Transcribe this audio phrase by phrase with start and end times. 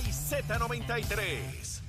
[0.00, 1.80] y Z93.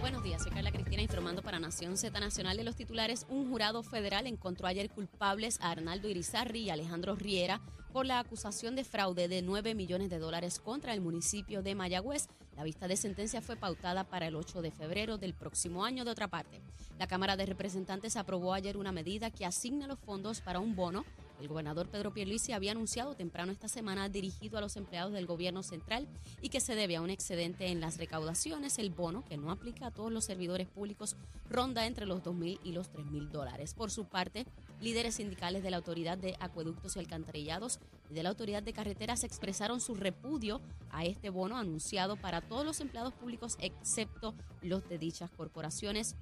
[0.00, 3.26] Buenos días, soy Carla Cristina informando para Nación Z Nacional de los titulares.
[3.28, 7.60] Un jurado federal encontró ayer culpables a Arnaldo Irizarri y Alejandro Riera
[7.92, 12.28] por la acusación de fraude de 9 millones de dólares contra el municipio de Mayagüez.
[12.56, 16.04] La vista de sentencia fue pautada para el 8 de febrero del próximo año.
[16.04, 16.60] De otra parte,
[16.98, 21.04] la Cámara de Representantes aprobó ayer una medida que asigna los fondos para un bono
[21.42, 25.64] el gobernador Pedro Pierluisi había anunciado temprano esta semana dirigido a los empleados del gobierno
[25.64, 26.06] central
[26.40, 28.78] y que se debe a un excedente en las recaudaciones.
[28.78, 31.16] El bono, que no aplica a todos los servidores públicos,
[31.50, 33.74] ronda entre los 2.000 y los 3.000 dólares.
[33.74, 34.46] Por su parte,
[34.82, 37.78] líderes sindicales de la Autoridad de Acueductos y Alcantarillados
[38.10, 40.60] y de la Autoridad de Carreteras expresaron su repudio
[40.90, 46.16] a este bono anunciado para todos los empleados públicos excepto los de dichas corporaciones.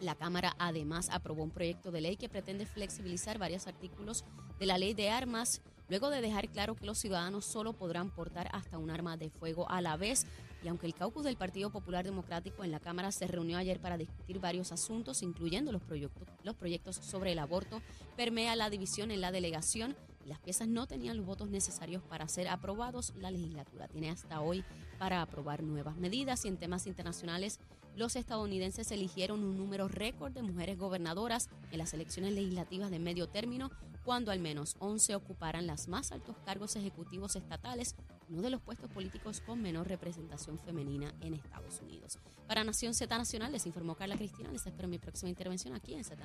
[0.00, 4.24] La Cámara además aprobó un proyecto de ley que pretende flexibilizar varios artículos
[4.58, 8.48] de la ley de armas, luego de dejar claro que los ciudadanos solo podrán portar
[8.52, 10.26] hasta un arma de fuego a la vez.
[10.62, 13.98] Y aunque el caucus del Partido Popular Democrático en la Cámara se reunió ayer para
[13.98, 17.82] discutir varios asuntos, incluyendo los proyectos, sobre el aborto,
[18.16, 22.28] permea la división en la delegación y las piezas no tenían los votos necesarios para
[22.28, 23.12] ser aprobados.
[23.16, 24.64] La legislatura tiene hasta hoy
[25.00, 27.58] para aprobar nuevas medidas y en temas internacionales
[27.96, 33.26] los estadounidenses eligieron un número récord de mujeres gobernadoras en las elecciones legislativas de medio
[33.26, 33.70] término,
[34.04, 37.96] cuando al menos 11 ocuparan los más altos cargos ejecutivos estatales,
[38.28, 42.18] uno de los puestos políticos con menor representación femenina en Estados Unidos.
[42.46, 44.52] Para Nación Z Nacional les informó Carla Cristina.
[44.52, 46.22] Les espero mi próxima intervención aquí en Z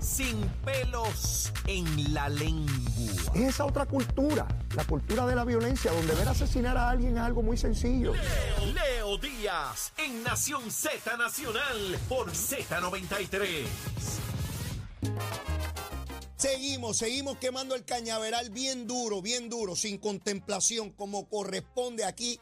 [0.00, 3.32] Sin pelos en la lengua.
[3.34, 4.46] Es esa otra cultura,
[4.76, 8.12] la cultura de la violencia, donde ver asesinar a alguien es algo muy sencillo.
[8.74, 13.66] Leo Díaz en Nación Z Nacional por Z93.
[16.36, 22.38] Seguimos, seguimos quemando el cañaveral bien duro, bien duro, sin contemplación, como corresponde aquí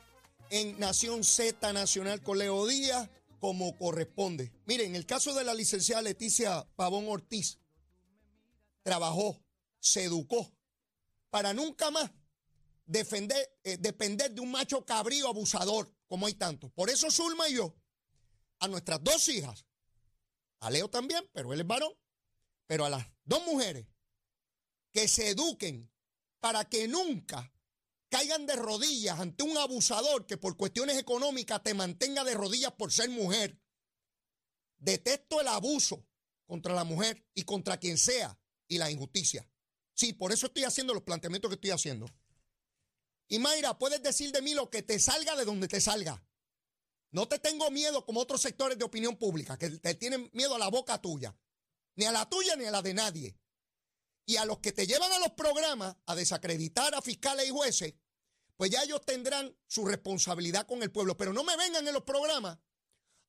[0.50, 3.08] en Nación Z Nacional con Leo Díaz,
[3.42, 4.53] como corresponde.
[4.66, 7.58] Miren, en el caso de la licenciada Leticia Pavón Ortiz,
[8.84, 9.42] trabajó,
[9.80, 10.54] se educó,
[11.28, 12.08] para nunca más
[12.86, 16.70] defender, eh, depender de un macho cabrío abusador, como hay tantos.
[16.70, 17.75] Por eso Zulma y yo,
[18.60, 19.66] a nuestras dos hijas,
[20.60, 21.94] a Leo también, pero él es varón,
[22.69, 23.88] pero a las dos mujeres,
[24.92, 25.91] que se eduquen
[26.38, 27.52] para que nunca
[28.12, 32.93] caigan de rodillas ante un abusador que por cuestiones económicas te mantenga de rodillas por
[32.93, 33.59] ser mujer.
[34.77, 36.06] Detesto el abuso
[36.45, 39.49] contra la mujer y contra quien sea y la injusticia.
[39.95, 42.06] Sí, por eso estoy haciendo los planteamientos que estoy haciendo.
[43.28, 46.23] Y Mayra, puedes decir de mí lo que te salga de donde te salga.
[47.12, 50.59] No te tengo miedo como otros sectores de opinión pública, que te tienen miedo a
[50.59, 51.34] la boca tuya.
[51.97, 53.39] Ni a la tuya ni a la de nadie.
[54.27, 57.94] Y a los que te llevan a los programas a desacreditar a fiscales y jueces,
[58.56, 61.16] pues ya ellos tendrán su responsabilidad con el pueblo.
[61.16, 62.58] Pero no me vengan en los programas.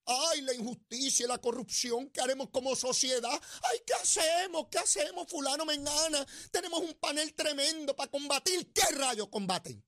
[0.05, 3.41] Ay, la injusticia, la corrupción, ¿qué haremos como sociedad?
[3.71, 4.67] Ay, ¿qué hacemos?
[4.69, 6.25] ¿Qué hacemos, fulano Mengana?
[6.51, 8.73] Tenemos un panel tremendo para combatir.
[8.73, 9.83] ¿Qué rayos combaten?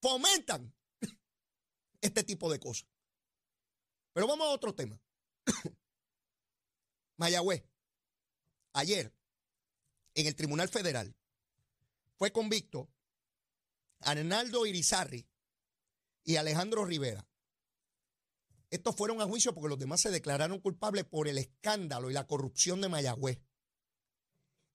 [0.00, 0.74] fomentan
[2.00, 2.88] este tipo de cosas.
[4.12, 5.00] Pero vamos a otro tema.
[7.16, 7.64] Mayagüez,
[8.72, 9.14] ayer,
[10.14, 11.14] en el Tribunal Federal,
[12.16, 12.90] fue convicto
[14.00, 15.28] Arnaldo Irizarri
[16.24, 17.26] y Alejandro Rivera.
[18.70, 22.26] Estos fueron a juicio porque los demás se declararon culpables por el escándalo y la
[22.26, 23.40] corrupción de Mayagüez.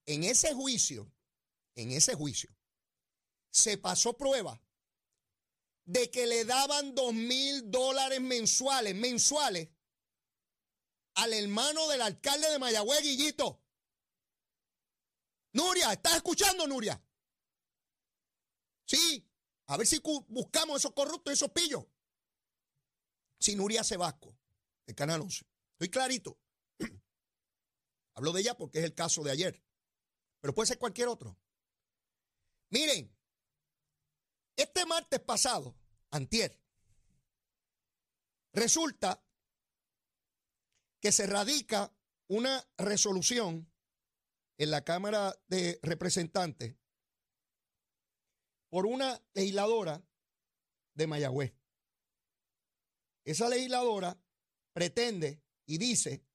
[0.05, 1.11] En ese juicio,
[1.75, 2.55] en ese juicio,
[3.51, 4.61] se pasó prueba
[5.85, 9.69] de que le daban dos mil dólares mensuales, mensuales,
[11.15, 13.61] al hermano del alcalde de Mayagüez, Guillito.
[15.53, 17.01] Nuria, ¿estás escuchando, Nuria?
[18.85, 19.27] Sí,
[19.67, 21.85] a ver si buscamos esos corruptos, esos pillos.
[23.39, 24.37] Si Nuria Sebasco,
[24.95, 25.45] Canal 11.
[25.73, 26.39] Estoy clarito.
[28.15, 29.63] Hablo de ella porque es el caso de ayer.
[30.39, 31.37] Pero puede ser cualquier otro.
[32.69, 33.15] Miren,
[34.55, 35.75] este martes pasado,
[36.11, 36.61] antier,
[38.53, 39.23] resulta
[41.01, 41.93] que se radica
[42.27, 43.71] una resolución
[44.57, 46.75] en la Cámara de Representantes
[48.75, 50.05] por una legisladora
[50.95, 51.55] de Mayagüez.
[53.23, 54.21] Esa legisladora
[54.73, 56.25] pretende y dice,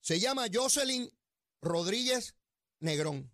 [0.00, 1.14] se llama Jocelyn
[1.60, 2.38] Rodríguez
[2.80, 3.30] Negrón.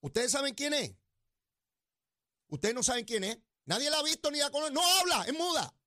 [0.00, 0.96] ¿Ustedes saben quién es?
[2.48, 3.38] Ustedes no saben quién es.
[3.66, 4.72] Nadie la ha visto ni la conoce.
[4.72, 5.78] No habla, es muda.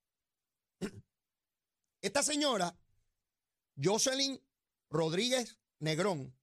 [2.02, 2.78] Esta señora,
[3.84, 4.40] Jocelyn
[4.92, 6.38] Rodríguez Negrón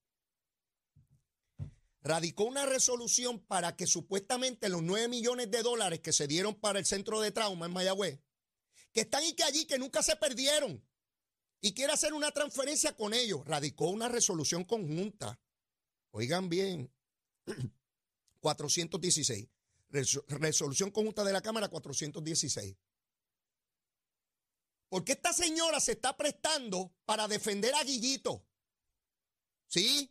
[2.03, 6.79] radicó una resolución para que supuestamente los 9 millones de dólares que se dieron para
[6.79, 8.21] el centro de trauma en Mayagüez,
[8.93, 10.83] que están y que allí, que nunca se perdieron,
[11.61, 15.39] y quiere hacer una transferencia con ellos, radicó una resolución conjunta.
[16.11, 16.91] Oigan bien,
[18.41, 19.49] 416.
[20.29, 22.77] Resolución conjunta de la Cámara 416.
[24.89, 28.45] Porque esta señora se está prestando para defender a Guillito.
[29.67, 30.11] ¿Sí?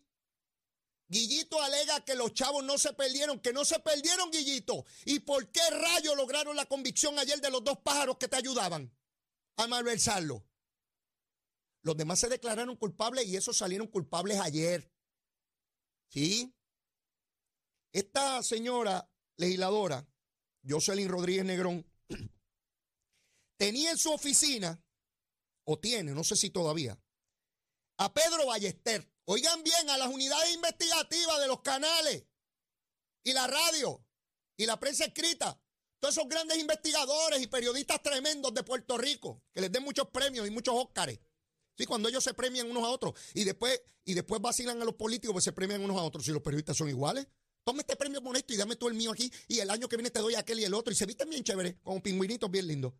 [1.09, 4.85] Guillito alega que los chavos no se perdieron, que no se perdieron, Guillito.
[5.05, 8.95] ¿Y por qué rayos lograron la convicción ayer de los dos pájaros que te ayudaban
[9.57, 10.45] a malversarlo?
[11.81, 14.91] Los demás se declararon culpables y esos salieron culpables ayer.
[16.09, 16.53] ¿Sí?
[17.91, 20.07] Esta señora legisladora,
[20.63, 21.87] Jocelyn Rodríguez Negrón,
[23.57, 24.79] tenía en su oficina,
[25.63, 26.99] o tiene, no sé si todavía,
[27.97, 29.09] a Pedro Ballester.
[29.31, 32.25] Oigan bien, a las unidades investigativas de los canales
[33.23, 34.03] y la radio
[34.57, 35.61] y la prensa escrita.
[35.99, 40.47] Todos esos grandes investigadores y periodistas tremendos de Puerto Rico, que les den muchos premios
[40.47, 41.19] y muchos óscares.
[41.77, 44.95] Sí, cuando ellos se premian unos a otros y después, y después vacilan a los
[44.95, 46.25] políticos, pues se premian unos a otros.
[46.25, 47.27] Si los periodistas son iguales,
[47.63, 49.31] toma este premio con esto y dame tú el mío aquí.
[49.47, 50.91] Y el año que viene te doy aquel y el otro.
[50.91, 52.93] Y se visten bien chévere, como pingüinitos bien lindos.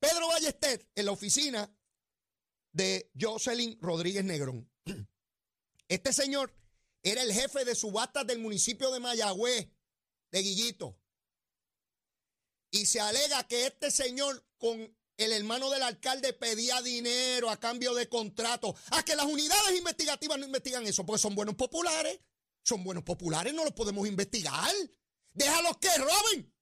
[0.00, 1.72] Pedro Ballester, en la oficina
[2.72, 4.68] de Jocelyn Rodríguez Negrón.
[5.90, 6.54] Este señor
[7.02, 9.68] era el jefe de subastas del municipio de Mayagüez,
[10.30, 10.96] de Guillito.
[12.70, 17.92] Y se alega que este señor con el hermano del alcalde pedía dinero a cambio
[17.94, 18.72] de contrato.
[18.92, 22.20] A que las unidades investigativas no investigan eso, porque son buenos populares.
[22.62, 24.72] Son buenos populares, no los podemos investigar.
[25.32, 26.54] Déjalos que roben.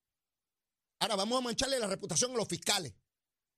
[1.01, 2.95] Ahora vamos a mancharle la reputación a los fiscales.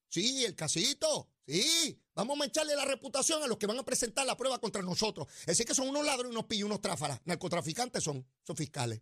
[0.08, 1.30] Sí, el casito.
[1.46, 4.82] Sí, vamos a mancharle la reputación a los que van a presentar la prueba contra
[4.82, 5.26] nosotros.
[5.40, 7.20] Es decir, que son unos ladrones, unos pillos, unos tráfalas.
[7.24, 9.00] Narcotraficantes son, son fiscales.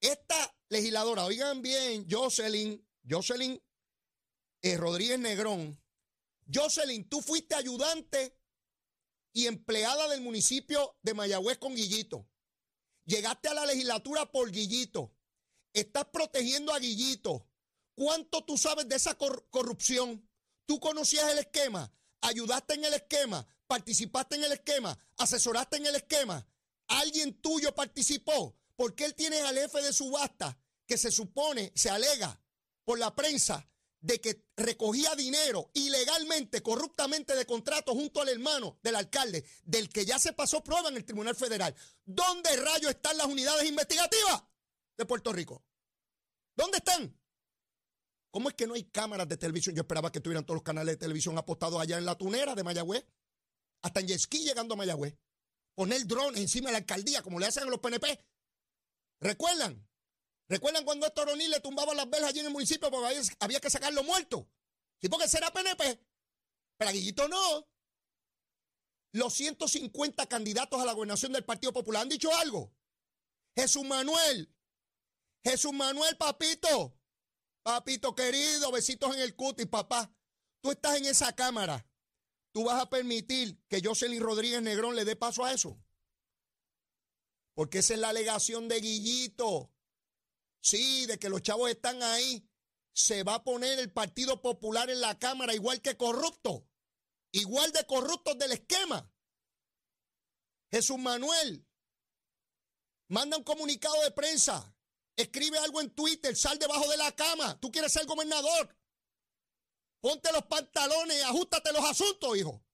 [0.00, 3.60] Esta legisladora, oigan bien, Jocelyn, Jocelyn
[4.62, 5.80] eh, Rodríguez Negrón.
[6.52, 8.36] Jocelyn, tú fuiste ayudante
[9.32, 12.28] y empleada del municipio de Mayagüez con Guillito.
[13.04, 15.14] Llegaste a la legislatura por Guillito.
[15.72, 17.46] Estás protegiendo a Guillito.
[17.94, 20.28] ¿Cuánto tú sabes de esa corrupción?
[20.66, 25.96] Tú conocías el esquema, ayudaste en el esquema, participaste en el esquema, asesoraste en el
[25.96, 26.46] esquema.
[26.88, 28.56] Alguien tuyo participó.
[28.76, 32.40] porque él tiene al jefe de subasta que se supone, se alega
[32.82, 33.68] por la prensa
[34.00, 40.06] de que recogía dinero ilegalmente, corruptamente de contrato junto al hermano del alcalde, del que
[40.06, 41.74] ya se pasó prueba en el Tribunal Federal.
[42.06, 44.42] ¿Dónde rayos están las unidades investigativas
[44.96, 45.62] de Puerto Rico?
[46.56, 47.19] ¿Dónde están?
[48.30, 49.74] ¿Cómo es que no hay cámaras de televisión?
[49.74, 52.62] Yo esperaba que tuvieran todos los canales de televisión apostados allá en la tunera de
[52.62, 53.04] Mayagüez,
[53.82, 55.16] hasta en Yesquí llegando a Mayagüez.
[55.74, 58.24] Poner drones encima de la alcaldía, como le hacen a los PNP.
[59.20, 59.86] ¿Recuerdan?
[60.48, 63.70] ¿Recuerdan cuando estos Oroní le tumbaban las velas allí en el municipio porque había, que
[63.70, 64.48] sacarlo muerto?
[65.00, 66.00] Sí, porque será PNP.
[66.76, 67.68] Pero Guillito no.
[69.12, 72.72] Los 150 candidatos a la gobernación del Partido Popular han dicho algo.
[73.56, 74.54] Jesús Manuel.
[75.44, 76.99] Jesús Manuel, papito.
[77.62, 80.12] Papito querido, besitos en el cutis, papá.
[80.60, 81.86] Tú estás en esa cámara.
[82.52, 85.78] ¿Tú vas a permitir que Jocelyn Rodríguez Negrón le dé paso a eso?
[87.54, 89.72] Porque esa es la alegación de Guillito.
[90.60, 92.46] Sí, de que los chavos están ahí.
[92.92, 96.66] Se va a poner el Partido Popular en la Cámara igual que corrupto.
[97.32, 99.10] Igual de corruptos del esquema.
[100.70, 101.66] Jesús Manuel
[103.08, 104.74] manda un comunicado de prensa
[105.20, 107.60] Escribe algo en Twitter, sal debajo de la cama.
[107.60, 108.74] Tú quieres ser gobernador.
[110.00, 112.64] Ponte los pantalones, ajustate los asuntos, hijo.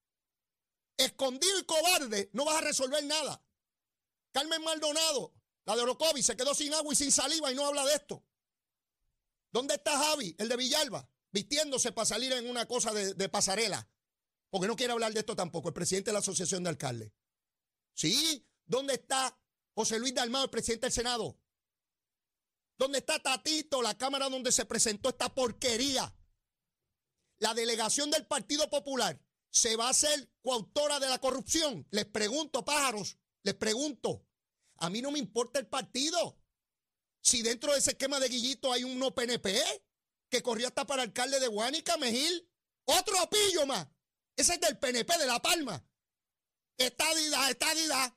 [0.96, 3.44] Escondido y cobarde, no vas a resolver nada.
[4.30, 5.34] Carmen Maldonado,
[5.64, 8.24] la de Orocovi, se quedó sin agua y sin saliva y no habla de esto.
[9.50, 11.10] ¿Dónde está Javi, el de Villalba?
[11.32, 13.88] Vistiéndose para salir en una cosa de, pasarela.
[14.50, 17.12] Porque no quiere hablar de esto tampoco, el presidente de la Asociación de Alcaldes.
[17.92, 19.36] Sí, ¿dónde está
[19.74, 21.40] José Luis Dalmado, el presidente del Senado?
[22.78, 23.82] ¿Dónde está Tatito?
[23.82, 26.14] La cámara donde se presentó esta porquería.
[27.38, 31.86] La delegación del Partido Popular se va a hacer coautora de la corrupción.
[31.90, 34.26] Les pregunto, pájaros, les pregunto.
[34.78, 36.38] A mí no me importa el partido.
[37.22, 39.62] Si dentro de ese esquema de Guillito hay un no PNP
[40.28, 42.48] que corrió hasta para alcalde de Guánica, Mejil.
[42.84, 43.86] Otro pillo más.
[44.36, 45.82] Ese es del PNP de La Palma.
[46.76, 48.14] Estadidad, estadidad.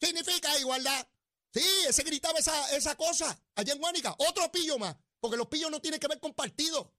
[0.00, 1.06] Significa igualdad.
[1.54, 4.14] Sí, ese gritaba esa, esa cosa allá en Guánica.
[4.18, 6.92] Otro pillo más, porque los pillos no tienen que ver con partido.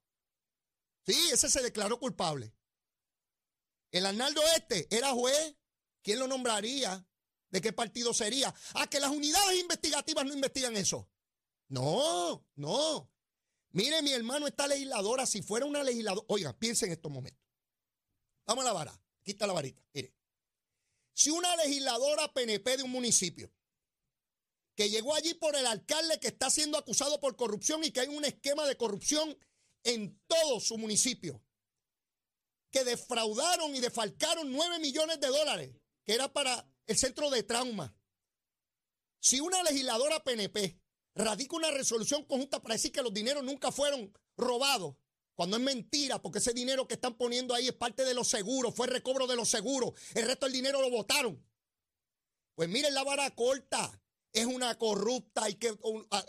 [1.05, 2.55] Sí, ese se declaró culpable.
[3.91, 5.55] El Arnaldo este era juez,
[6.05, 7.03] ¿Quién lo nombraría?
[7.49, 8.53] ¿De qué partido sería?
[8.75, 11.09] ¿A que las unidades investigativas no investigan eso?
[11.67, 13.11] No, no.
[13.69, 17.43] Mire, mi hermano, esta legisladora, si fuera una legisladora, oiga, piensen en estos momentos.
[18.45, 19.81] Vamos a la vara, quita la varita.
[19.93, 20.13] Mire,
[21.11, 23.51] si una legisladora PNP de un municipio
[24.75, 28.07] que llegó allí por el alcalde que está siendo acusado por corrupción y que hay
[28.07, 29.37] un esquema de corrupción
[29.83, 31.41] en todo su municipio,
[32.71, 37.95] que defraudaron y defalcaron 9 millones de dólares, que era para el centro de trauma.
[39.19, 40.79] Si una legisladora PNP
[41.15, 44.97] radica una resolución conjunta para decir que los dineros nunca fueron robados,
[45.35, 48.73] cuando es mentira, porque ese dinero que están poniendo ahí es parte de los seguros,
[48.73, 51.45] fue recobro de los seguros, el resto del dinero lo votaron.
[52.55, 54.01] Pues miren la vara corta,
[54.35, 55.73] es una corrupta, hay que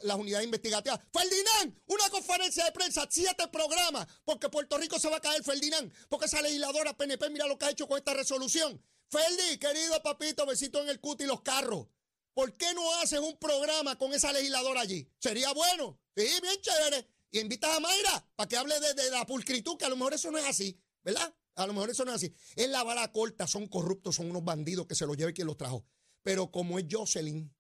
[0.03, 1.01] las unidades investigativas.
[1.13, 5.93] Ferdinand, una conferencia de prensa, siete programas, porque Puerto Rico se va a caer, Ferdinand,
[6.09, 8.81] porque esa legisladora PNP, mira lo que ha hecho con esta resolución.
[9.09, 11.89] Ferdi, querido papito, besito en el cuti y los carros.
[12.33, 15.11] ¿Por qué no haces un programa con esa legisladora allí?
[15.19, 15.99] Sería bueno.
[16.15, 17.09] Sí, bien chévere.
[17.33, 20.31] Y invitas a Mayra para que hable de, la pulcritud, que a lo mejor eso
[20.31, 21.35] no es así, ¿verdad?
[21.57, 22.35] A lo mejor eso no es así.
[22.55, 25.57] Es la bala corta, son corruptos, son unos bandidos que se los lleve quien los
[25.57, 25.85] trajo.
[26.23, 27.56] Pero como es Jocelyn,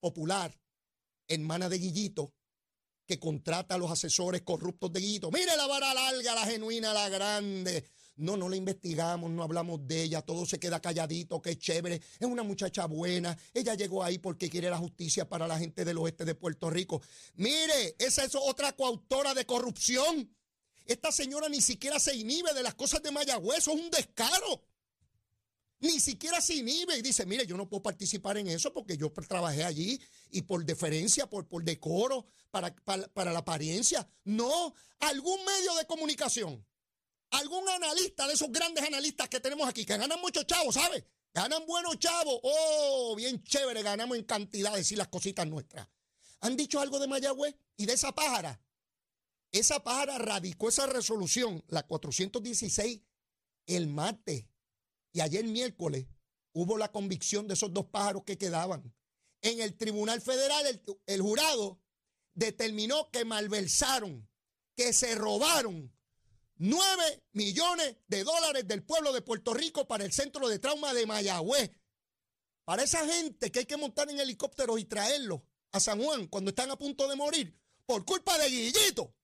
[0.00, 0.56] popular,
[1.28, 2.32] hermana de Guillito,
[3.06, 5.30] que contrata a los asesores corruptos de Guillito.
[5.30, 7.84] Mire la vara larga, la genuina, la grande.
[8.16, 11.96] No, no la investigamos, no hablamos de ella, todo se queda calladito, qué chévere.
[12.18, 13.36] Es una muchacha buena.
[13.52, 17.02] Ella llegó ahí porque quiere la justicia para la gente del oeste de Puerto Rico.
[17.34, 20.34] Mire, esa es otra coautora de corrupción.
[20.86, 24.62] Esta señora ni siquiera se inhibe de las cosas de Mayagüez, es un descaro.
[25.80, 29.12] Ni siquiera se inhibe y dice, mire, yo no puedo participar en eso porque yo
[29.12, 34.08] trabajé allí y por deferencia, por, por decoro, para, para la apariencia.
[34.24, 36.64] No, algún medio de comunicación
[37.30, 41.04] algún analista de esos grandes analistas que tenemos aquí, que ganan muchos chavos, ¿sabes?
[41.32, 42.40] Ganan buenos chavos.
[42.42, 45.88] Oh, bien chévere, ganamos en cantidad de decir las cositas nuestras.
[46.40, 48.60] ¿Han dicho algo de Mayagüez y de esa pájara?
[49.52, 53.00] Esa pájara radicó esa resolución, la 416,
[53.66, 54.46] el martes.
[55.16, 56.06] Y ayer miércoles
[56.52, 58.94] hubo la convicción de esos dos pájaros que quedaban.
[59.40, 61.80] En el Tribunal Federal, el, jurado
[62.34, 64.28] determinó que malversaron,
[64.76, 65.90] que se robaron
[66.56, 71.06] 9 millones de dólares del pueblo de Puerto Rico para el centro de trauma de
[71.06, 71.70] Mayagüez.
[72.66, 75.40] Para esa gente que hay que montar en helicópteros y traerlos
[75.72, 79.14] a San Juan cuando están a punto de morir por culpa de Guillito.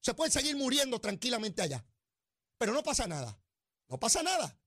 [0.00, 1.86] Se pueden seguir muriendo tranquilamente allá.
[2.58, 3.40] Pero no pasa nada.
[3.86, 4.57] No pasa nada.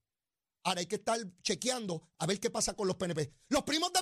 [0.64, 3.32] Ahora hay que estar chequeando a ver qué pasa con los PNP.
[3.48, 4.00] Los primos de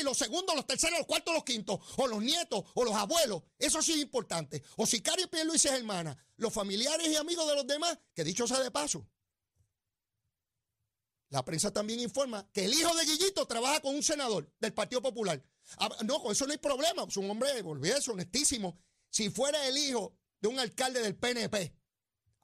[0.00, 3.42] y los segundos, los terceros, los cuartos, los quintos, o los nietos, o los abuelos.
[3.58, 4.62] Eso sí es importante.
[4.76, 6.16] O Sicario Luis es hermana.
[6.36, 9.08] Los familiares y amigos de los demás, que dicho sea de paso.
[11.30, 15.02] La prensa también informa que el hijo de Guillito trabaja con un senador del Partido
[15.02, 15.44] Popular.
[15.78, 17.04] Ah, no, con eso no hay problema.
[17.08, 17.50] Es un hombre,
[17.84, 18.78] eso, honestísimo.
[19.10, 21.75] Si fuera el hijo de un alcalde del PNP,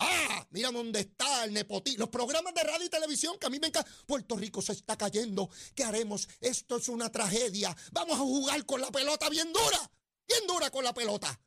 [0.02, 2.00] Ah, mira dónde está el nepotismo.
[2.00, 3.90] Los programas de radio y televisión que a mí me encanta.
[4.06, 5.48] Puerto Rico se está cayendo.
[5.74, 6.28] ¿Qué haremos?
[6.40, 7.76] Esto es una tragedia.
[7.92, 9.90] Vamos a jugar con la pelota bien dura.
[10.26, 11.40] Bien dura con la pelota.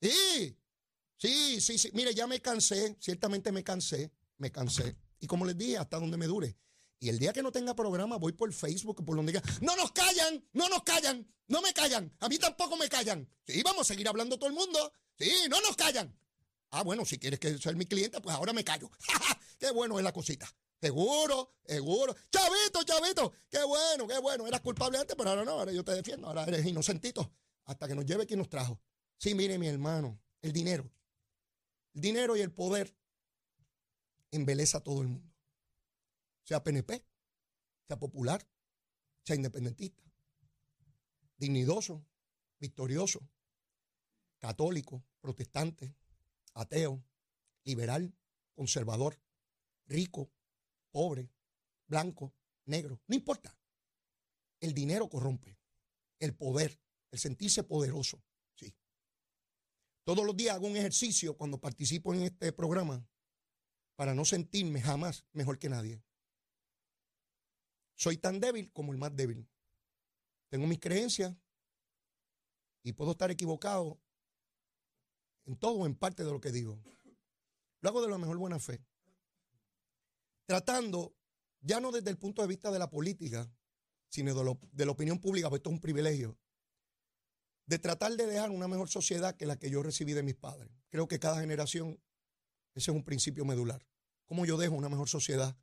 [0.00, 0.56] Sí,
[1.16, 1.90] sí, sí, sí.
[1.92, 2.96] Mire, ya me cansé.
[3.00, 4.10] Ciertamente me cansé.
[4.38, 4.96] Me cansé.
[5.20, 6.56] Y como les dije, hasta donde me dure.
[7.00, 9.92] Y el día que no tenga programa, voy por Facebook, por donde diga, no nos
[9.92, 13.28] callan, no nos callan, no me callan, a mí tampoco me callan.
[13.46, 14.90] Sí, vamos a seguir hablando todo el mundo.
[15.18, 16.16] Sí, no nos callan.
[16.76, 18.90] Ah, bueno, si quieres que ser mi cliente, pues ahora me callo.
[19.60, 20.52] qué bueno es la cosita.
[20.80, 22.16] Seguro, seguro.
[22.30, 23.32] Chavito, chavito.
[23.48, 24.44] Qué bueno, qué bueno.
[24.44, 25.52] Eras culpable antes, pero ahora no.
[25.52, 26.26] Ahora yo te defiendo.
[26.26, 27.32] Ahora eres inocentito.
[27.66, 28.80] Hasta que nos lleve quien nos trajo.
[29.18, 30.20] Sí, mire, mi hermano.
[30.42, 30.90] El dinero.
[31.94, 32.92] El dinero y el poder
[34.32, 35.32] embeleza a todo el mundo.
[36.42, 37.06] Sea PNP,
[37.86, 38.44] sea popular,
[39.22, 40.02] sea independentista,
[41.36, 42.04] dignidoso,
[42.58, 43.20] victorioso,
[44.40, 45.94] católico, protestante,
[46.54, 47.04] ateo,
[47.64, 48.14] liberal,
[48.54, 49.20] conservador,
[49.86, 50.30] rico,
[50.90, 51.30] pobre,
[51.86, 52.34] blanco,
[52.64, 53.56] negro, no importa.
[54.60, 55.58] El dinero corrompe,
[56.18, 56.80] el poder,
[57.10, 58.22] el sentirse poderoso,
[58.54, 58.74] sí.
[60.04, 63.06] Todos los días hago un ejercicio cuando participo en este programa
[63.96, 66.02] para no sentirme jamás mejor que nadie.
[67.94, 69.48] Soy tan débil como el más débil.
[70.48, 71.34] Tengo mis creencias
[72.82, 74.00] y puedo estar equivocado
[75.46, 76.82] en todo o en parte de lo que digo.
[77.80, 78.84] Lo hago de la mejor buena fe.
[80.46, 81.14] Tratando,
[81.60, 83.50] ya no desde el punto de vista de la política,
[84.08, 86.38] sino de, la opinión pública, porque esto es un privilegio,
[87.66, 90.70] de tratar de dejar una mejor sociedad que la que yo recibí de mis padres.
[90.90, 92.00] Creo que cada generación,
[92.74, 93.86] ese es un principio medular.
[94.26, 95.56] ¿Cómo yo dejo una mejor sociedad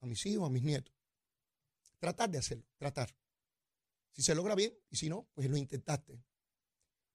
[0.00, 0.96] a mis hijos, a mis nietos?
[1.98, 3.14] tratar de hacerlo, tratar.
[4.12, 6.22] Si se logra bien y si no, pues lo intentaste.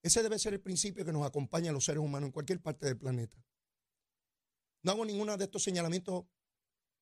[0.03, 2.85] Ese debe ser el principio que nos acompaña a los seres humanos en cualquier parte
[2.85, 3.37] del planeta.
[4.83, 6.25] No hago ninguno de estos señalamientos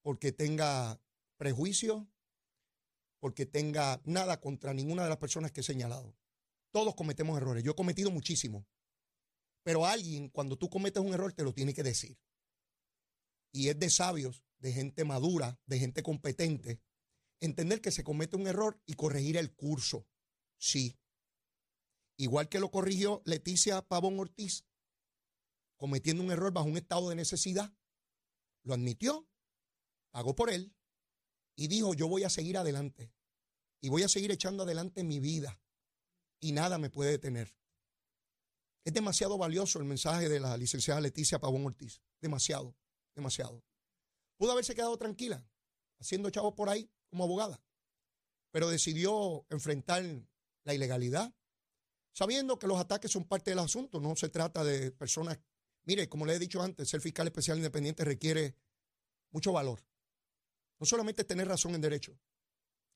[0.01, 1.01] porque tenga
[1.38, 2.10] prejuicio,
[3.20, 6.15] porque tenga nada contra ninguna de las personas que he señalado.
[6.72, 7.63] Todos cometemos errores.
[7.63, 8.68] Yo he cometido muchísimo.
[9.63, 12.18] Pero alguien, cuando tú cometes un error, te lo tiene que decir.
[13.51, 16.82] Y es de sabios, de gente madura, de gente competente,
[17.39, 20.08] entender que se comete un error y corregir el curso.
[20.58, 21.00] Sí.
[22.19, 24.65] Igual que lo corrigió Leticia Pavón Ortiz,
[25.77, 27.73] cometiendo un error bajo un estado de necesidad,
[28.63, 29.25] lo admitió,
[30.11, 30.75] pagó por él
[31.55, 33.13] y dijo, yo voy a seguir adelante
[33.79, 35.61] y voy a seguir echando adelante mi vida
[36.41, 37.55] y nada me puede detener.
[38.83, 42.01] Es demasiado valioso el mensaje de la licenciada Leticia Pavón Ortiz.
[42.19, 42.75] Demasiado,
[43.15, 43.63] demasiado.
[44.35, 45.49] Pudo haberse quedado tranquila,
[46.01, 47.63] haciendo chavos por ahí como abogada,
[48.51, 50.03] pero decidió enfrentar
[50.65, 51.33] la ilegalidad,
[52.13, 53.99] sabiendo que los ataques son parte del asunto.
[53.99, 55.39] No se trata de personas.
[55.83, 58.55] Mire, como le he dicho antes, ser fiscal especial independiente requiere
[59.31, 59.83] mucho valor.
[60.79, 62.17] No solamente tener razón en derecho.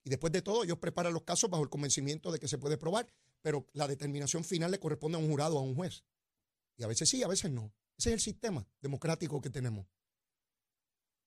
[0.03, 2.77] Y después de todo, ellos preparan los casos bajo el convencimiento de que se puede
[2.77, 3.07] probar
[3.43, 6.05] pero la determinación final le corresponde a un jurado, a un juez.
[6.77, 7.75] Y a veces sí, a veces no.
[7.97, 9.85] Ese es el sistema democrático que tenemos.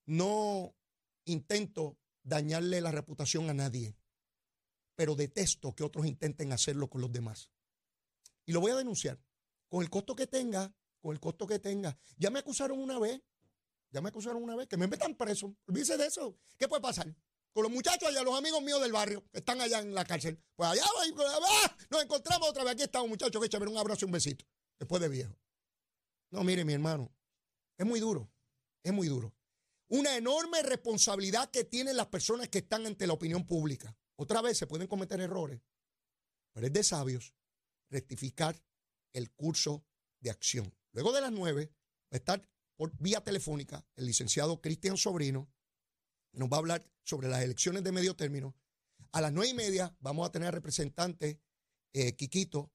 [0.07, 0.75] No
[1.27, 3.97] intento dañarle la reputación a nadie,
[4.97, 7.51] pero detesto que otros intenten hacerlo con los demás.
[8.47, 9.21] Y lo voy a denunciar,
[9.69, 11.99] con el costo que tenga, con el costo que tenga.
[12.17, 13.21] Ya me acusaron una vez,
[13.91, 15.55] ya me acusaron una vez, que me metan preso.
[15.67, 16.39] Olvídese de eso.
[16.57, 17.15] ¿Qué puede pasar?
[17.57, 20.39] con los muchachos allá, los amigos míos del barrio, que están allá en la cárcel.
[20.55, 21.77] Pues allá ¡ah!
[21.89, 22.75] nos encontramos otra vez.
[22.75, 24.45] Aquí estamos, muchachos, que un abrazo y un besito.
[24.79, 25.35] Después de viejo.
[26.31, 27.11] No, mire, mi hermano,
[27.79, 28.31] es muy duro,
[28.83, 29.35] es muy duro.
[29.89, 33.97] Una enorme responsabilidad que tienen las personas que están ante la opinión pública.
[34.17, 35.63] Otra vez se pueden cometer errores,
[36.53, 37.33] pero es de sabios
[37.91, 38.61] rectificar
[39.13, 39.85] el curso
[40.21, 40.75] de acción.
[40.93, 41.73] Luego de las nueve,
[42.13, 45.51] va a estar por vía telefónica el licenciado Cristian Sobrino,
[46.33, 48.55] nos va a hablar sobre las elecciones de medio término.
[49.13, 51.41] A las nueve y media vamos a tener representante
[51.95, 52.73] eh, Quiquito,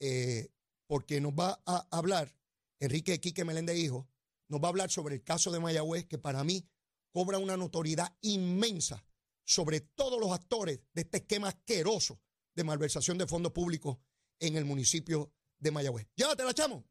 [0.00, 0.48] eh,
[0.86, 2.34] porque nos va a hablar
[2.80, 4.08] Enrique Quique Meléndez Hijo,
[4.48, 6.66] nos va a hablar sobre el caso de Mayagüez, que para mí
[7.12, 9.04] cobra una notoriedad inmensa
[9.44, 12.20] sobre todos los actores de este esquema asqueroso
[12.54, 13.98] de malversación de fondos públicos
[14.40, 16.06] en el municipio de Mayagüez.
[16.14, 16.84] Llévatela, chamo.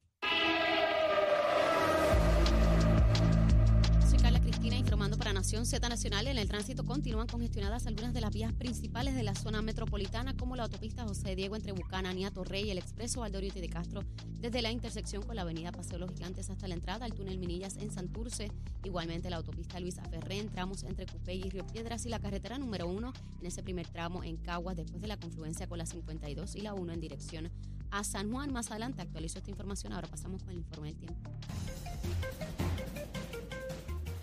[5.45, 9.35] Nación Z Nacional, en el tránsito continúan congestionadas algunas de las vías principales de la
[9.35, 14.01] zona metropolitana, como la autopista José Diego entre Bucana, y el expreso Valdoriotti de Castro,
[14.41, 17.77] desde la intersección con la avenida Paseo Los Gigantes hasta la entrada al túnel Minillas
[17.77, 18.51] en Santurce.
[18.83, 22.57] Igualmente la autopista Luisa Ferré en tramos entre Cupey y Río Piedras y la carretera
[22.57, 26.55] número 1 en ese primer tramo en Caguas, después de la confluencia con la 52
[26.55, 27.51] y la 1 en dirección
[27.91, 28.51] a San Juan.
[28.51, 29.93] Más adelante actualizo esta información.
[29.93, 31.29] Ahora pasamos con el informe del tiempo.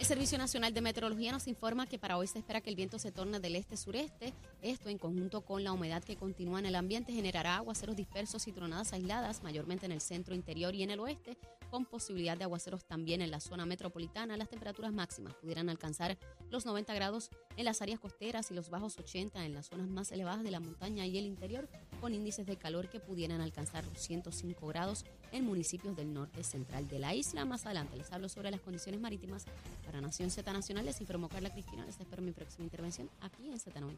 [0.02, 2.98] El Servicio Nacional de Meteorología nos informa que para hoy se espera que el viento
[2.98, 4.34] se torne del este-sureste.
[4.60, 8.52] Esto, en conjunto con la humedad que continúa en el ambiente, generará aguaceros dispersos y
[8.52, 11.38] tronadas aisladas, mayormente en el centro interior y en el oeste,
[11.70, 14.36] con posibilidad de aguaceros también en la zona metropolitana.
[14.36, 16.18] Las temperaturas máximas pudieran alcanzar
[16.50, 20.10] los 90 grados en las áreas costeras y los bajos 80 en las zonas más
[20.10, 21.68] elevadas de la montaña y el interior,
[22.00, 26.88] con índices de calor que pudieran alcanzar los 105 grados en municipios del norte central
[26.88, 27.44] de la isla.
[27.44, 29.44] Más adelante les hablo sobre las condiciones marítimas
[29.84, 30.84] para Nación Z Nacional.
[30.84, 31.84] Les informó Carla Cristina.
[31.84, 33.96] Les espero mi próxima intervención aquí en Z93.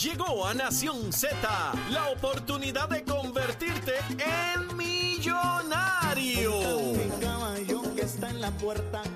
[0.00, 1.36] Llegó a Nación Z
[1.90, 6.52] la oportunidad de convertirte en millonario.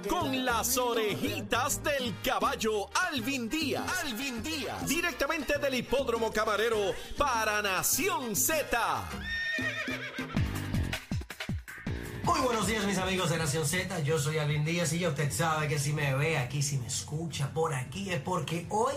[0.08, 3.84] Con las orejitas del caballo Alvin Díaz.
[4.04, 4.86] Alvin Díaz.
[4.86, 9.08] Directamente del hipódromo camarero para Nación Z.
[12.22, 15.32] Muy buenos días mis amigos de Nación Z, yo soy Alvin Díaz y ya usted
[15.32, 18.94] sabe que si me ve aquí, si me escucha por aquí es porque hoy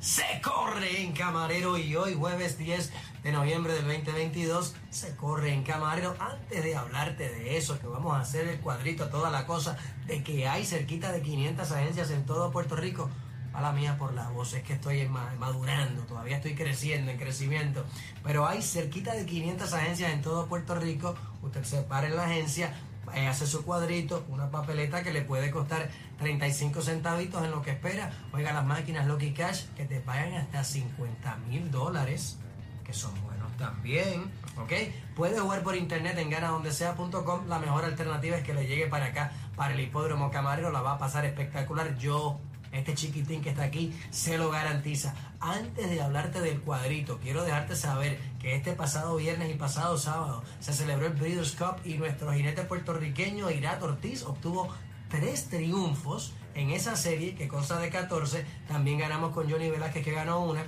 [0.00, 2.92] se corre en Camarero y hoy jueves 10
[3.24, 6.14] de noviembre del 2022 se corre en Camarero.
[6.20, 10.22] Antes de hablarte de eso, que vamos a hacer el cuadrito, toda la cosa, de
[10.22, 13.10] que hay cerquita de 500 agencias en todo Puerto Rico
[13.52, 17.84] a la mía por la voz, es que estoy madurando, todavía estoy creciendo, en crecimiento.
[18.22, 21.16] Pero hay cerquita de 500 agencias en todo Puerto Rico.
[21.42, 22.72] Usted se para en la agencia,
[23.14, 28.12] hace su cuadrito, una papeleta que le puede costar 35 centavitos en lo que espera.
[28.32, 32.38] Oiga, las máquinas Lucky Cash que te pagan hasta 50 mil dólares,
[32.84, 34.30] que son buenos también.
[34.56, 34.72] ¿Ok?
[35.14, 37.48] Puede jugar por internet en ganadondesea.com.
[37.48, 40.70] La mejor alternativa es que le llegue para acá, para el hipódromo camarero.
[40.70, 41.96] La va a pasar espectacular.
[41.98, 42.40] Yo
[42.72, 45.14] este chiquitín que está aquí se lo garantiza.
[45.40, 50.42] Antes de hablarte del cuadrito, quiero dejarte saber que este pasado viernes y pasado sábado
[50.60, 54.68] se celebró el Breeders' Cup y nuestro jinete puertorriqueño Irat Ortiz obtuvo
[55.08, 58.44] tres triunfos en esa serie que consta de 14.
[58.66, 60.64] También ganamos con Johnny Velázquez que ganó una.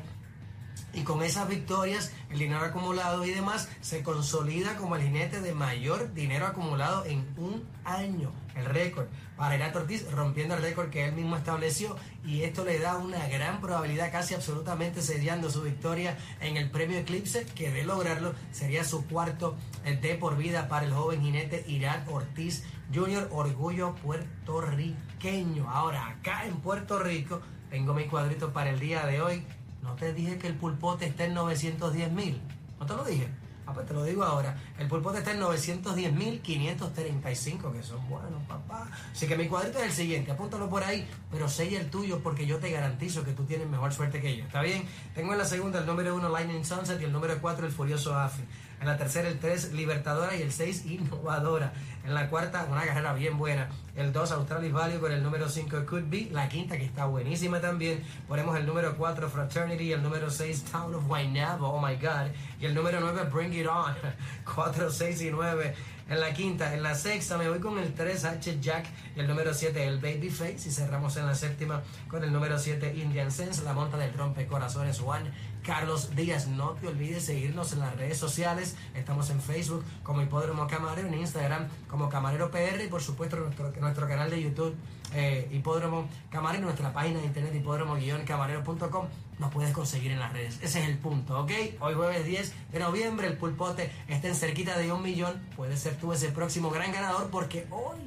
[0.92, 5.55] Y con esas victorias, el dinero acumulado y demás se consolida como el jinete de
[5.55, 8.33] mayor dinero acumulado en un año.
[8.57, 11.96] El récord para Irato Ortiz, rompiendo el récord que él mismo estableció.
[12.24, 16.98] Y esto le da una gran probabilidad, casi absolutamente sellando su victoria en el premio
[16.98, 22.09] Eclipse, que de lograrlo sería su cuarto de por vida para el joven jinete Irat
[22.09, 25.70] Ortiz Junior, orgullo puertorriqueño.
[25.70, 29.46] Ahora, acá en Puerto Rico, tengo mi cuadrito para el día de hoy.
[29.83, 32.40] No te dije que el pulpote está en 910 mil.
[32.79, 33.27] ¿No te lo dije?
[33.66, 34.57] Ah, pues te lo digo ahora.
[34.79, 38.88] El pulpote está en 910.535, que son buenos, papá.
[39.12, 40.33] Así que mi cuadrito es el siguiente.
[40.33, 43.93] Apúntalo por ahí, pero sella el tuyo porque yo te garantizo que tú tienes mejor
[43.93, 44.45] suerte que yo.
[44.45, 44.88] ¿Está bien?
[45.14, 48.19] Tengo en la segunda el número 1 Lightning Sunset y el número 4 el Furioso
[48.19, 48.43] Afi.
[48.81, 51.73] En la tercera el 3 Libertadora y el 6 Innovadora.
[52.05, 53.69] En la cuarta una carrera bien buena.
[53.95, 56.29] El 2 Australis Value con el número 5 Could Be.
[56.33, 58.03] La quinta que está buenísima también.
[58.27, 59.93] Ponemos el número 4 Fraternity.
[59.93, 61.69] El número 6 Town of Guaynabo.
[61.69, 62.33] Oh my God.
[62.59, 63.95] Y el número 9 Bring It On.
[64.55, 65.75] 4, 6 y 9
[66.11, 66.75] en la quinta.
[66.75, 70.01] En la sexta me voy con el 3 H Jack y el número 7 el
[70.01, 70.68] Babyface.
[70.68, 74.46] Y cerramos en la séptima con el número 7 Indian Sense, la monta del trompe
[74.46, 75.31] Corazones One.
[75.64, 78.77] Carlos Díaz, no te olvides seguirnos en las redes sociales.
[78.94, 83.73] Estamos en Facebook como Hipódromo Camarero, en Instagram como Camarero PR y por supuesto nuestro,
[83.81, 84.75] nuestro canal de YouTube
[85.14, 89.07] eh, Hipódromo Camarero, nuestra página de internet hipódromo-camarero.com
[89.40, 90.59] nos puedes conseguir en las redes.
[90.62, 91.51] Ese es el punto, ¿ok?
[91.81, 95.40] Hoy jueves 10 de noviembre el pulpote está en cerquita de un millón.
[95.57, 97.99] Puedes ser tú ese próximo gran ganador porque hoy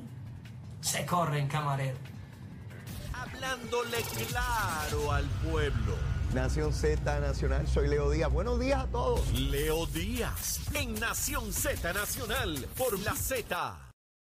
[0.81, 1.97] se corre en camarero.
[3.13, 3.97] Hablándole
[4.29, 5.95] claro al pueblo.
[6.33, 8.31] Nación Z Nacional, soy Leo Díaz.
[8.31, 9.31] Buenos días a todos.
[9.33, 13.92] Leo Díaz en Nación Z Nacional por la Z.